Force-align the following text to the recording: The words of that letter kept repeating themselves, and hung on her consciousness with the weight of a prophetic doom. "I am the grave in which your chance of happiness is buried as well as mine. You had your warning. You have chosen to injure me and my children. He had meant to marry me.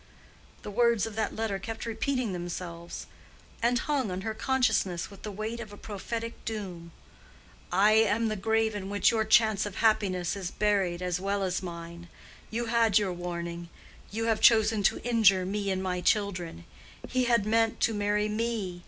The 0.63 0.71
words 0.71 1.05
of 1.05 1.15
that 1.17 1.35
letter 1.35 1.59
kept 1.59 1.85
repeating 1.85 2.33
themselves, 2.33 3.05
and 3.61 3.77
hung 3.77 4.09
on 4.09 4.21
her 4.21 4.33
consciousness 4.33 5.11
with 5.11 5.21
the 5.21 5.31
weight 5.31 5.59
of 5.59 5.71
a 5.71 5.77
prophetic 5.77 6.43
doom. 6.43 6.91
"I 7.71 7.91
am 7.91 8.27
the 8.27 8.35
grave 8.35 8.73
in 8.73 8.89
which 8.89 9.11
your 9.11 9.23
chance 9.25 9.63
of 9.63 9.75
happiness 9.75 10.35
is 10.35 10.49
buried 10.49 11.03
as 11.03 11.19
well 11.19 11.43
as 11.43 11.61
mine. 11.61 12.07
You 12.49 12.65
had 12.65 12.97
your 12.97 13.13
warning. 13.13 13.69
You 14.09 14.25
have 14.25 14.41
chosen 14.41 14.81
to 14.89 15.03
injure 15.07 15.45
me 15.45 15.69
and 15.69 15.83
my 15.83 16.01
children. 16.01 16.65
He 17.07 17.25
had 17.25 17.45
meant 17.45 17.79
to 17.81 17.93
marry 17.93 18.27
me. 18.27 18.79